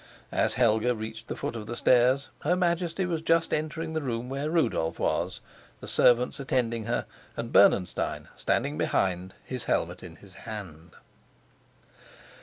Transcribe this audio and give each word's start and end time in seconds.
As 0.31 0.55
Helga 0.55 0.95
reached 0.95 1.27
the 1.27 1.35
foot 1.35 1.55
of 1.55 1.67
the 1.67 1.77
stairs, 1.77 2.29
her 2.39 2.55
Majesty 2.55 3.05
was 3.05 3.21
just 3.21 3.53
entering 3.53 3.93
the 3.93 4.01
room 4.01 4.29
where 4.29 4.49
Rudolf 4.49 4.97
was, 4.97 5.41
the 5.79 5.87
servants 5.87 6.39
attending 6.39 6.85
her, 6.85 7.05
and 7.37 7.53
Bernenstein 7.53 8.27
standing 8.35 8.79
behind, 8.79 9.35
his 9.45 9.65
helmet 9.65 10.01
in 10.01 10.15
his 10.15 10.33
hand. 10.49 10.95